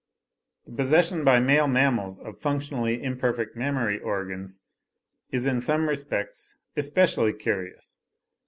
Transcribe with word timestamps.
The 0.65 0.71
possession 0.71 1.23
by 1.23 1.39
male 1.39 1.67
mammals 1.67 2.17
of 2.17 2.35
functionally 2.35 3.03
imperfect 3.03 3.55
mammary 3.55 3.99
organs 3.99 4.63
is, 5.29 5.45
in 5.45 5.61
some 5.61 5.87
respects, 5.87 6.55
especially 6.75 7.33
curious. 7.33 7.99